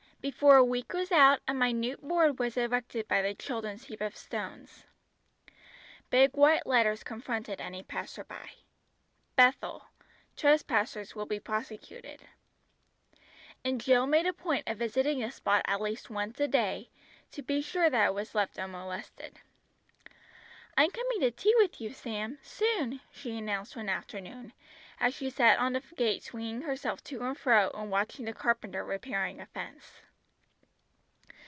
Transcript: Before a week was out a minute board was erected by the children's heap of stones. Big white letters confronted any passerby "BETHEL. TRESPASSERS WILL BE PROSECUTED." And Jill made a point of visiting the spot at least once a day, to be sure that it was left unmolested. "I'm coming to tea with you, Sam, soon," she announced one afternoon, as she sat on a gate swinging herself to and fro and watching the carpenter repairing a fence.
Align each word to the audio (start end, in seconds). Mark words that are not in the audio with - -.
Before 0.21 0.55
a 0.55 0.63
week 0.63 0.93
was 0.93 1.11
out 1.11 1.39
a 1.47 1.53
minute 1.55 1.99
board 2.03 2.37
was 2.37 2.55
erected 2.55 3.07
by 3.07 3.23
the 3.23 3.33
children's 3.33 3.85
heap 3.85 4.01
of 4.01 4.15
stones. 4.15 4.85
Big 6.11 6.37
white 6.37 6.67
letters 6.67 7.03
confronted 7.03 7.59
any 7.59 7.81
passerby 7.81 8.63
"BETHEL. 9.35 9.87
TRESPASSERS 10.35 11.15
WILL 11.15 11.25
BE 11.25 11.39
PROSECUTED." 11.39 12.21
And 13.65 13.81
Jill 13.81 14.05
made 14.05 14.27
a 14.27 14.31
point 14.33 14.67
of 14.69 14.77
visiting 14.77 15.21
the 15.21 15.31
spot 15.31 15.63
at 15.65 15.81
least 15.81 16.11
once 16.11 16.39
a 16.39 16.47
day, 16.47 16.91
to 17.31 17.41
be 17.41 17.59
sure 17.59 17.89
that 17.89 18.05
it 18.09 18.13
was 18.13 18.35
left 18.35 18.59
unmolested. 18.59 19.39
"I'm 20.77 20.91
coming 20.91 21.21
to 21.21 21.31
tea 21.31 21.55
with 21.57 21.81
you, 21.81 21.91
Sam, 21.93 22.37
soon," 22.43 23.01
she 23.11 23.35
announced 23.39 23.75
one 23.75 23.89
afternoon, 23.89 24.53
as 24.99 25.15
she 25.15 25.31
sat 25.31 25.57
on 25.57 25.75
a 25.75 25.81
gate 25.81 26.21
swinging 26.21 26.61
herself 26.61 27.03
to 27.05 27.23
and 27.23 27.35
fro 27.35 27.71
and 27.73 27.89
watching 27.89 28.25
the 28.25 28.33
carpenter 28.33 28.85
repairing 28.85 29.41
a 29.41 29.47
fence. 29.47 30.03